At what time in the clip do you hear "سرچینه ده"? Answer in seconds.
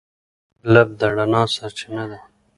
1.55-2.19